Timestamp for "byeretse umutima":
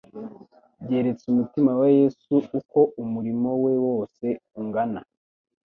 0.83-1.71